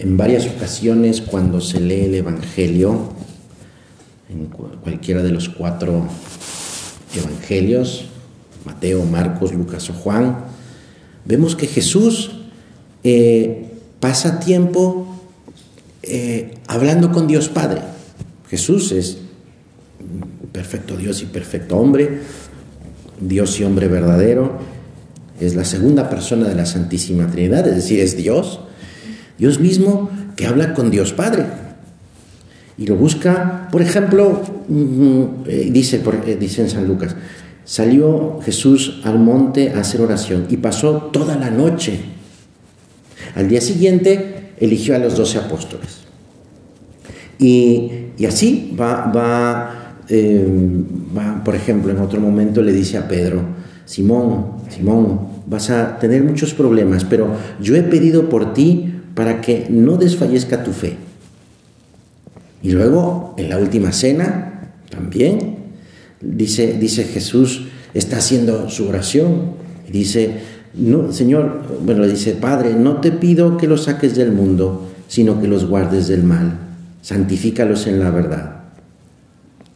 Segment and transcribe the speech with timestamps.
[0.00, 3.12] en varias ocasiones cuando se lee el Evangelio,
[4.30, 6.06] en cualquiera de los cuatro
[7.14, 8.06] Evangelios,
[8.64, 10.38] Mateo, Marcos, Lucas o Juan,
[11.26, 12.30] vemos que Jesús
[13.04, 15.20] eh, pasa tiempo
[16.02, 17.82] eh, hablando con Dios Padre.
[18.48, 19.18] Jesús es
[20.50, 22.20] perfecto Dios y perfecto hombre,
[23.20, 24.60] Dios y hombre verdadero,
[25.38, 28.60] es la segunda persona de la Santísima Trinidad, es decir, es Dios,
[29.40, 31.46] Dios mismo que habla con Dios Padre.
[32.76, 37.16] Y lo busca, por ejemplo, mm, eh, dice, eh, dice en San Lucas,
[37.64, 42.00] salió Jesús al monte a hacer oración y pasó toda la noche.
[43.34, 46.00] Al día siguiente eligió a los doce apóstoles.
[47.38, 47.90] Y,
[48.28, 50.46] así va, va, eh,
[51.16, 53.42] va, por ejemplo, en otro momento le dice a Pedro,
[53.86, 57.28] Simón, Simón, vas a tener muchos problemas, pero
[57.60, 60.96] yo he pedido por ti para que no desfallezca tu fe.
[62.62, 65.56] Y luego, en la última cena, también,
[66.22, 70.36] dice, dice Jesús, está haciendo su oración, y dice,
[70.72, 75.48] no, Señor, bueno, dice, Padre, no te pido que los saques del mundo, sino que
[75.48, 76.58] los guardes del mal,
[77.02, 78.62] santifícalos en la verdad.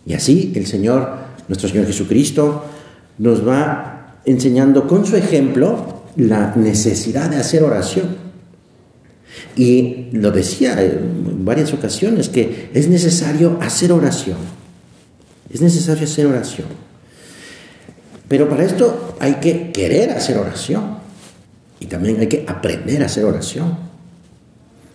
[0.06, 2.64] Y así el Señor, nuestro Señor Jesucristo,
[3.19, 8.23] nos va enseñando con su ejemplo la necesidad de hacer oración.
[9.56, 14.38] Y lo decía en varias ocasiones, que es necesario hacer oración.
[15.52, 16.66] Es necesario hacer oración.
[18.28, 20.98] Pero para esto hay que querer hacer oración.
[21.78, 23.76] Y también hay que aprender a hacer oración.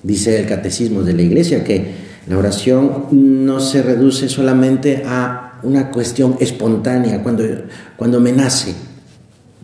[0.04, 5.92] Dice el catecismo de la iglesia que la oración no se reduce solamente a una
[5.92, 7.44] cuestión espontánea, cuando,
[7.98, 8.74] cuando me nace.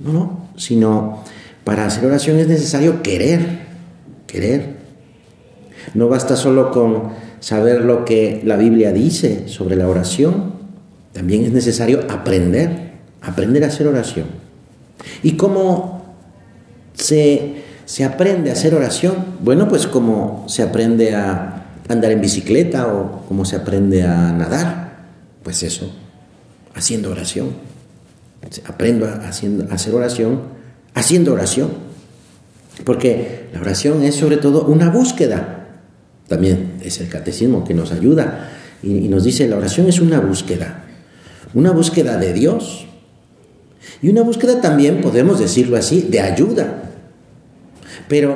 [0.03, 1.23] No, no, sino
[1.63, 3.64] para hacer oración es necesario querer,
[5.93, 10.53] No basta solo con saber lo que la Biblia dice sobre la oración,
[11.13, 12.91] también es necesario aprender,
[13.21, 14.25] aprender a hacer oración.
[15.23, 16.03] ¿Y cómo
[16.93, 19.15] se, se aprende a hacer oración?
[19.41, 24.95] Bueno, pues como se aprende a andar en bicicleta o como se aprende a nadar,
[25.43, 25.91] pues eso,
[26.73, 27.49] haciendo oración.
[28.65, 30.41] Aprendo haciendo, a hacer oración,
[30.93, 31.84] haciendo oración.
[32.83, 35.55] Porque la oración es sobre todo una búsqueda
[36.27, 38.49] también es el catecismo que nos ayuda
[38.81, 40.85] y, nos dice, la oración es una búsqueda,
[41.53, 42.85] una búsqueda de Dios
[44.01, 46.91] y una búsqueda también, podemos decirlo así, de ayuda.
[48.07, 48.35] Pero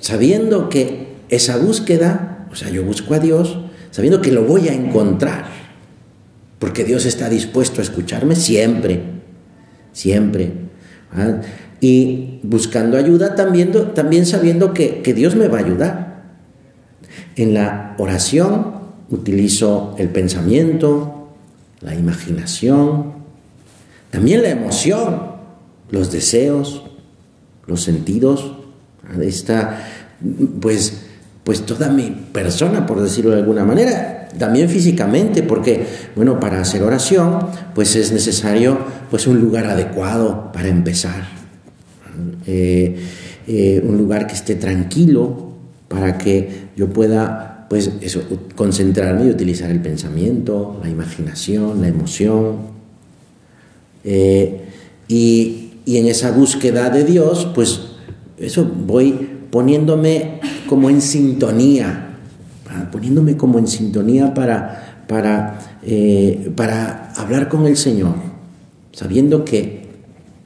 [0.00, 3.58] sabiendo que esa búsqueda, o sea, yo busco a Dios,
[3.90, 5.46] sabiendo que lo voy a encontrar,
[6.58, 9.02] porque Dios está dispuesto a escucharme siempre,
[9.92, 10.65] siempre.
[11.80, 16.22] Y buscando ayuda también, también sabiendo que, que Dios me va a ayudar.
[17.36, 18.76] En la oración
[19.10, 21.28] utilizo el pensamiento,
[21.80, 23.12] la imaginación,
[24.10, 25.36] también la emoción,
[25.90, 26.82] los deseos,
[27.66, 28.52] los sentidos.
[29.20, 29.84] Está,
[30.60, 31.02] pues,
[31.44, 36.82] pues toda mi persona, por decirlo de alguna manera, también físicamente, porque, bueno, para hacer
[36.82, 37.38] oración,
[37.74, 38.78] pues es necesario
[39.10, 41.28] pues un lugar adecuado para empezar.
[42.46, 42.96] Eh,
[43.48, 45.46] eh, un lugar que esté tranquilo,
[45.88, 48.22] para que yo pueda, pues eso,
[48.54, 52.56] concentrarme y utilizar el pensamiento, la imaginación, la emoción.
[54.04, 54.62] Eh,
[55.08, 57.80] y, en esa búsqueda de Dios, pues
[58.38, 59.12] eso voy
[59.50, 62.15] poniéndome como en sintonía,
[62.96, 68.14] poniéndome como en sintonía para, para, eh, para hablar con el Señor,
[68.90, 69.84] sabiendo que,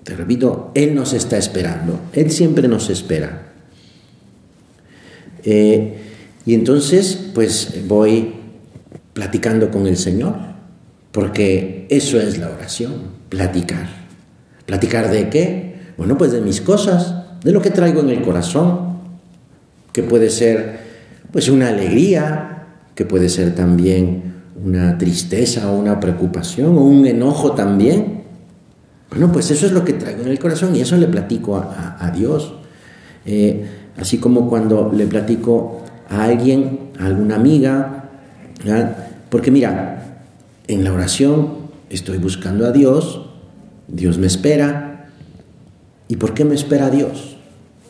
[0.02, 3.52] te repito, Él nos está esperando, Él siempre nos espera.
[5.44, 5.96] Eh,
[6.44, 8.32] y entonces, pues voy
[9.12, 10.34] platicando con el Señor,
[11.12, 12.94] porque eso es la oración,
[13.28, 13.86] platicar.
[14.66, 15.76] ¿Platicar de qué?
[15.96, 18.98] Bueno, pues de mis cosas, de lo que traigo en el corazón,
[19.92, 20.89] que puede ser
[21.32, 27.52] pues una alegría, que puede ser también una tristeza o una preocupación o un enojo
[27.52, 28.24] también.
[29.10, 32.10] Bueno, pues eso es lo que traigo en el corazón y eso le platico a,
[32.14, 32.54] Dios.
[33.24, 33.66] Eh,
[34.00, 38.04] Así como cuando le platico a alguien, a alguna amiga,
[39.28, 40.22] porque mira,
[40.68, 43.26] en la oración estoy buscando a Dios,
[43.88, 45.08] Dios me espera.
[46.08, 47.36] ¿Y por qué me espera Dios?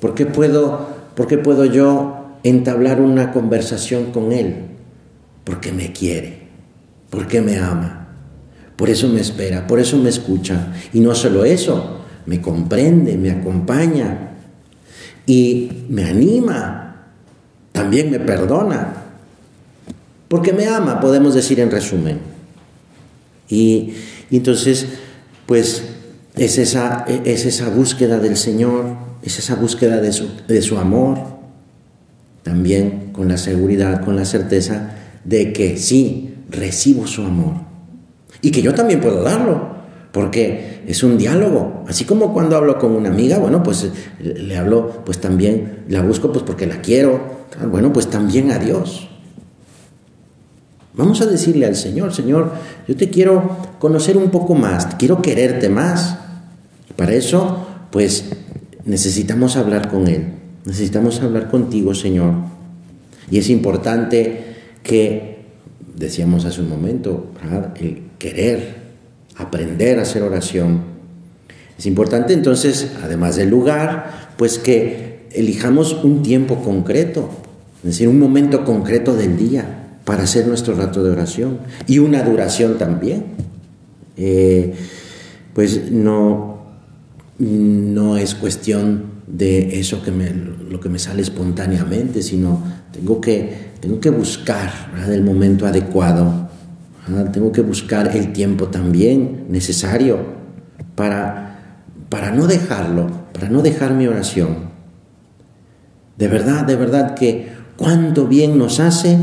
[0.01, 4.67] ¿Por qué puedo, por qué puedo yo entablar una conversación con Él?
[5.45, 6.49] Porque me quiere,
[7.11, 8.09] porque me ama.
[8.77, 10.73] Por eso me espera, por eso me escucha.
[10.93, 14.31] Y no solo eso, me comprende, me acompaña,
[15.27, 16.91] y me anima
[17.73, 18.95] también me perdona.
[20.29, 22.19] Porque me ama, podemos decir en resumen.
[23.49, 23.95] Y,
[24.31, 24.87] entonces,
[25.47, 25.83] pues
[26.37, 31.19] es esa, es esa búsqueda del Señor, es esa búsqueda de su, de su amor,
[32.43, 34.95] también con la seguridad, con la certeza
[35.25, 37.55] de que sí, recibo su amor
[38.43, 39.81] y que yo también puedo darlo,
[40.13, 43.89] porque es un diálogo, así como cuando hablo con una amiga, bueno, pues
[44.21, 47.21] le hablo, pues también la busco pues porque la quiero,
[47.71, 49.09] bueno, pues también a Dios.
[50.95, 52.53] Vamos a decirle al Señor, Señor,
[52.89, 56.19] yo te quiero conocer un poco más, quiero quererte más.
[56.97, 58.31] Para eso, pues
[58.85, 60.35] necesitamos hablar con Él,
[60.65, 62.33] necesitamos hablar contigo, Señor.
[63.31, 65.39] Y es importante que,
[65.97, 67.31] decíamos hace un momento,
[67.81, 68.81] el querer,
[69.37, 70.81] aprender a hacer oración.
[71.79, 77.31] Es importante entonces, además del lugar, pues que elijamos un tiempo concreto,
[77.79, 82.23] es decir, un momento concreto del día para hacer nuestro rato de oración y una
[82.23, 83.25] duración también.
[84.17, 84.75] Eh,
[85.55, 86.59] pues no,
[87.39, 92.63] no es cuestión de eso que me, lo que me sale espontáneamente, sino
[92.93, 94.71] tengo que, tengo que buscar
[95.09, 96.49] el momento adecuado,
[97.33, 100.19] tengo que buscar el tiempo también necesario
[100.95, 104.71] para, para no dejarlo, para no dejar mi oración.
[106.17, 109.19] De verdad, de verdad que cuánto bien nos hace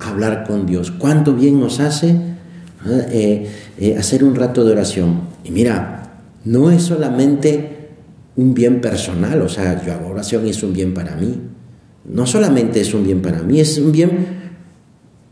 [0.00, 2.16] hablar con Dios, cuánto bien nos hace
[2.86, 5.20] eh, eh, hacer un rato de oración.
[5.44, 6.10] Y mira,
[6.44, 7.79] no es solamente
[8.40, 11.38] un bien personal, o sea, yo hago oración y es un bien para mí.
[12.06, 14.40] No solamente es un bien para mí, es un bien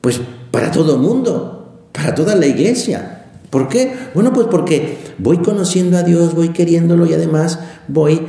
[0.02, 0.20] pues
[0.50, 3.25] para todo el mundo, para toda la iglesia.
[3.49, 3.94] ¿Por qué?
[4.14, 8.20] Bueno, pues porque voy conociendo a Dios, voy queriéndolo y además voy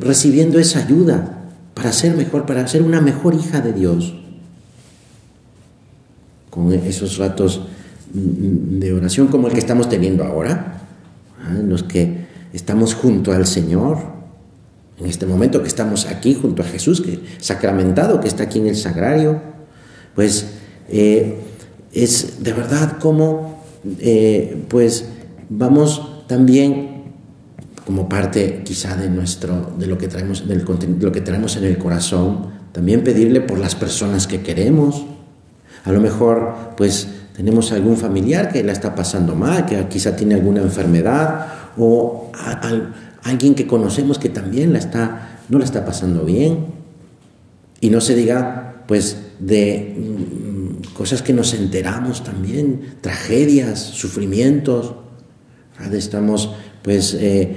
[0.00, 1.44] recibiendo esa ayuda
[1.74, 4.14] para ser mejor, para ser una mejor hija de Dios.
[6.50, 7.62] Con esos ratos
[8.12, 10.82] de oración como el que estamos teniendo ahora,
[11.56, 12.17] en los que
[12.52, 13.98] estamos junto al Señor,
[14.98, 18.66] en este momento que estamos aquí junto a Jesús, que sacramentado, que está aquí en
[18.66, 19.40] el sagrario,
[20.14, 20.46] pues
[20.88, 21.38] eh,
[21.92, 23.62] es de verdad como,
[24.00, 25.06] eh, pues
[25.48, 26.98] vamos también
[27.86, 30.64] como parte quizá de nuestro, de lo que traemos, del
[31.00, 35.06] lo que traemos en el corazón, también pedirle por las personas que queremos.
[35.84, 40.34] A lo mejor, pues tenemos algún familiar que la está pasando mal, que quizá tiene
[40.34, 41.46] alguna enfermedad,
[41.78, 42.30] o
[43.22, 46.66] alguien que conocemos que también la está, no la está pasando bien.
[47.80, 54.94] Y no se diga, pues, de mm, cosas que nos enteramos también, tragedias, sufrimientos.
[55.92, 57.54] Estamos, pues, eh,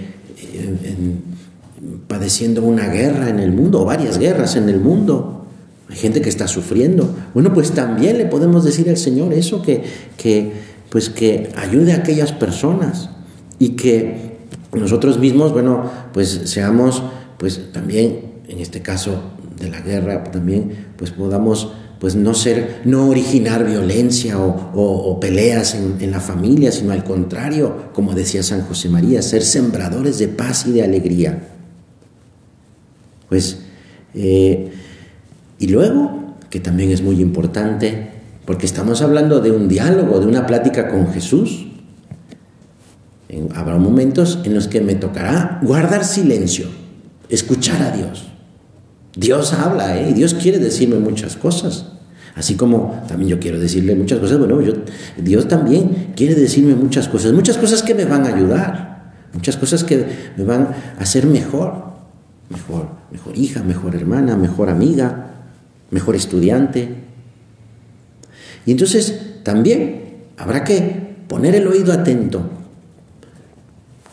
[2.07, 5.47] padeciendo una guerra en el mundo, o varias guerras en el mundo.
[5.89, 7.13] Hay gente que está sufriendo.
[7.33, 9.83] Bueno, pues también le podemos decir al Señor eso, que,
[10.17, 10.51] que,
[10.89, 13.09] pues que ayude a aquellas personas
[13.61, 14.37] y que
[14.73, 17.03] nosotros mismos, bueno, pues seamos,
[17.37, 19.21] pues también, en este caso
[19.59, 26.09] de la guerra, también, pues podamos pues no ser, no originar violencia o, peleas en,
[26.09, 30.71] la familia, sino al contrario, como decía San José María, ser sembradores de paz y
[30.71, 31.43] de alegría.
[33.29, 33.59] Pues,
[34.15, 34.71] eh,
[35.59, 38.09] y luego, que también es muy importante,
[38.45, 41.67] porque estamos hablando de un diálogo, de una plática con Jesús,
[43.55, 46.67] habrá momentos en los que me tocará guardar silencio,
[47.29, 48.27] escuchar a Dios.
[49.15, 50.13] Dios habla, ¿eh?
[50.13, 51.85] Dios quiere decirme muchas cosas.
[52.35, 54.57] Así como también yo quiero decirle muchas cosas, bueno,
[55.17, 59.83] Dios también quiere decirme muchas cosas, muchas cosas que me van a ayudar, muchas cosas
[59.83, 60.05] que
[60.37, 61.91] me van a hacer mejor,
[62.49, 65.31] mejor, mejor hija, mejor hermana, mejor amiga,
[65.89, 66.95] mejor estudiante.
[68.65, 72.60] Y entonces también habrá que poner el oído atento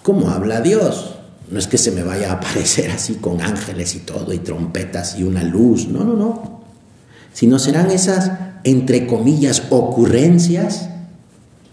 [0.08, 1.16] ¿Cómo habla Dios?
[1.50, 5.18] No es que se me vaya a aparecer así con ángeles y todo, y trompetas
[5.18, 6.62] y una luz, no, no, no.
[7.34, 8.32] Sino serán esas,
[8.64, 10.88] entre comillas, ocurrencias,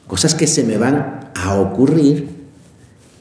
[0.05, 2.27] cosas que se me van a ocurrir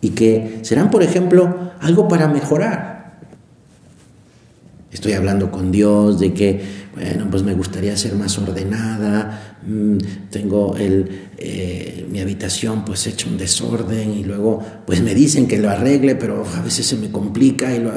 [0.01, 3.21] y que serán, por ejemplo, algo para mejorar.
[4.91, 9.99] Estoy hablando con Dios de que bueno, pues me gustaría ser más ordenada, mm,
[10.31, 15.59] tengo el, eh, mi habitación pues hecho un desorden y luego pues me dicen que
[15.59, 17.93] lo arregle, pero a veces se me complica y, lo,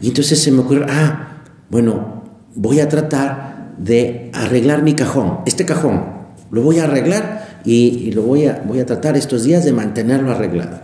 [0.00, 2.22] y entonces se me ocurre, ah, bueno,
[2.54, 6.16] voy a tratar de arreglar mi cajón, este cajón,
[6.50, 10.30] lo voy a arreglar y, lo voy a, voy a tratar estos días de mantenerlo
[10.30, 10.80] arreglado.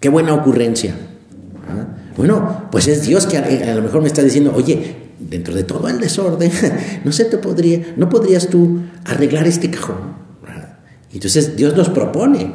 [0.00, 0.94] Qué buena ocurrencia.
[1.68, 1.86] ¿ah?
[2.16, 5.88] Bueno, pues es Dios que a, lo mejor me está diciendo, oye, dentro de todo
[5.88, 6.50] el desorden,
[7.04, 10.20] no se te podría, no podrías tú arreglar este cajón.
[11.12, 12.52] Entonces Dios nos propone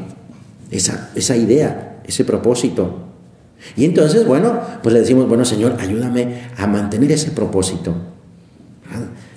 [0.71, 3.01] esa, esa idea, ese propósito.
[3.75, 7.93] Y entonces, bueno, pues le decimos, bueno, Señor, ayúdame a mantener ese propósito.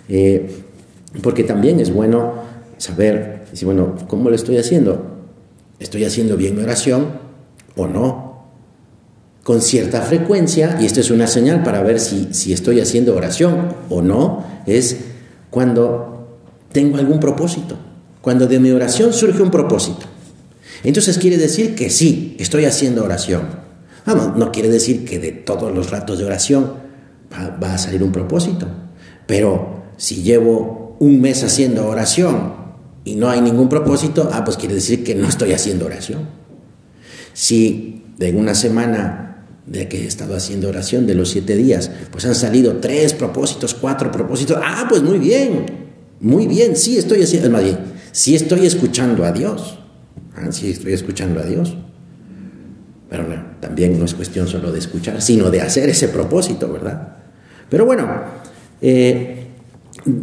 [0.08, 0.62] Eh,
[1.22, 2.34] porque también es bueno
[2.76, 5.16] saber, decir, bueno, ¿cómo lo estoy haciendo?
[5.80, 7.08] ¿Estoy haciendo bien mi oración
[7.76, 8.27] o no?
[9.48, 13.76] Con cierta frecuencia, y esto es una señal para ver si, si estoy haciendo oración
[13.88, 14.98] o no, es
[15.48, 16.36] cuando
[16.70, 17.78] tengo algún propósito,
[18.20, 20.04] cuando de mi oración surge un propósito.
[20.84, 23.40] Entonces quiere decir que sí, estoy haciendo oración.
[24.04, 26.74] Vamos, no quiere decir que de todos los ratos de oración
[27.32, 28.68] va, a salir un propósito,
[29.26, 32.52] pero si llevo un mes haciendo oración
[33.02, 36.28] y no hay ningún propósito, ah, pues quiere decir que no estoy haciendo oración.
[37.32, 39.24] Si de una semana
[39.70, 43.74] de que he estado haciendo oración de los siete días, pues han salido tres propósitos,
[43.74, 45.66] cuatro propósitos, ah, pues muy bien,
[46.20, 47.78] muy bien, sí estoy haciendo, más bien,
[48.12, 49.78] sí estoy escuchando a Dios,
[50.34, 51.76] ah, sí estoy escuchando a Dios.
[53.10, 53.24] Pero
[53.60, 57.16] también no es cuestión solo de escuchar, sino de hacer ese propósito, ¿verdad?
[57.70, 58.06] Pero bueno,
[58.82, 59.46] eh,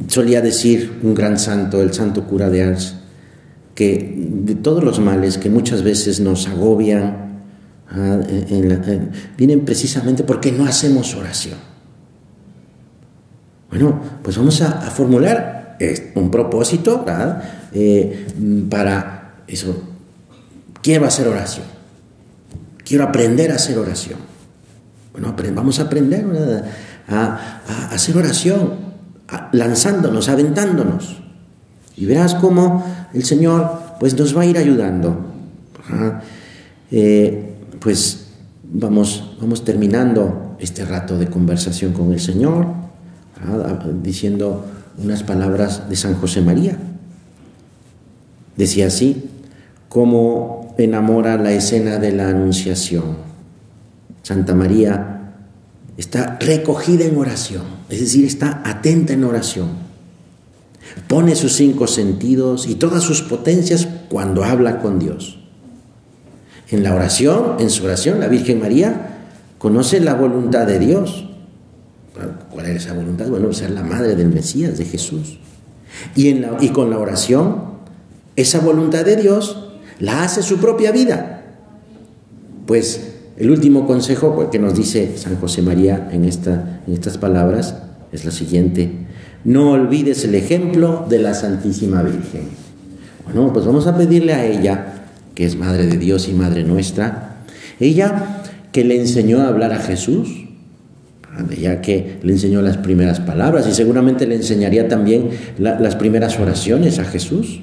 [0.07, 2.95] solía decir un gran santo, el santo cura de Ars,
[3.73, 7.25] que de todos los males que muchas veces nos agobian,
[7.91, 8.19] ah,
[9.37, 11.57] vienen precisamente porque no hacemos oración.
[13.69, 15.77] Bueno, pues vamos a, formular
[16.15, 17.43] un propósito ¿verdad?
[17.73, 18.27] Eh,
[18.69, 19.83] para eso.
[20.81, 21.65] Quiero hacer oración.
[22.85, 24.19] Quiero aprender a hacer oración.
[25.11, 26.25] Bueno, vamos a aprender
[27.07, 27.61] a,
[27.91, 28.73] hacer oración,
[29.51, 31.17] lanzándonos, aventándonos.
[31.97, 35.33] Y verás cómo el Señor pues, nos va a ir ayudando.
[36.91, 37.54] Eh,
[37.85, 38.25] pues
[38.63, 42.65] vamos, vamos terminando este rato de conversación con el Señor,
[44.01, 44.65] diciendo
[44.97, 46.79] unas palabras de San José María.
[48.57, 49.25] Decía así,
[49.87, 53.17] como enamora la escena de la Anunciación.
[54.23, 55.35] Santa María
[55.95, 59.67] está recogida en oración, es decir, está atenta en oración.
[61.07, 65.44] Pone sus cinco sentidos y todas sus potencias cuando habla con Dios.
[66.69, 69.19] En la oración, en su oración, la Virgen María
[69.57, 71.27] conoce la voluntad de Dios.
[72.50, 73.27] ¿Cuál es esa voluntad?
[73.27, 75.39] Bueno, ser la madre del Mesías, de Jesús.
[76.15, 77.75] Y, en y con la oración,
[78.36, 79.69] esa voluntad de Dios
[80.00, 81.43] la hace su propia vida.
[82.65, 87.75] Pues el último consejo que nos dice San José María en, en estas palabras
[88.12, 88.91] es lo siguiente.
[89.43, 92.50] No olvides el ejemplo de la Santísima Virgen.
[93.25, 94.94] Bueno, pues vamos a pedirle a ella,
[95.35, 97.43] que es Madre de Dios y Madre nuestra,
[97.79, 100.45] ella que le enseñó a hablar a Jesús,
[101.51, 106.99] ella que le enseñó las primeras palabras y seguramente le enseñaría también las primeras oraciones
[106.99, 107.61] a Jesús.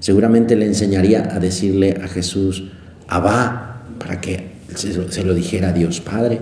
[0.00, 2.64] Seguramente le enseñaría a decirle a Jesús,
[3.06, 6.40] Abba, para que se lo, dijera a Dios Padre.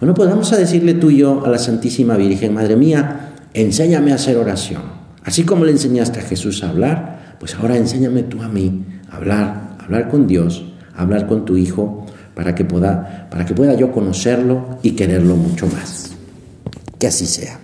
[0.00, 4.12] Bueno, pues vamos a decirle tú y yo a la Santísima Virgen, Madre mía, enséñame
[4.12, 4.82] a hacer oración.
[5.24, 9.16] Así como le enseñaste a Jesús a hablar, pues ahora enséñame tú a mí a
[9.16, 10.64] hablar, hablar con Dios,
[10.94, 12.04] hablar con tu Hijo,
[12.34, 16.12] para que pueda, para que pueda yo conocerlo y quererlo mucho más.
[16.98, 17.58] Que así sea.